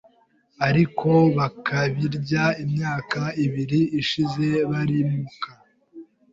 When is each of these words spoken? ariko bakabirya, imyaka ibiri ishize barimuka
ariko 0.67 1.09
bakabirya, 1.37 2.43
imyaka 2.63 3.21
ibiri 3.45 3.79
ishize 4.01 4.47
barimuka 4.69 5.49